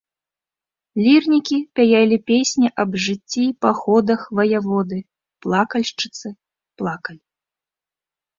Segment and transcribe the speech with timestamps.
[1.05, 4.99] Лірнікі пяялі песні аб жыцці і паходах ваяводы,
[5.45, 6.27] плакальшчыцы
[6.83, 7.21] плакалі.